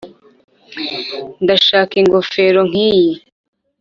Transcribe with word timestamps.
ndashaka 1.43 1.93
ingofero 2.01 2.59
nkiyi. 2.69 3.11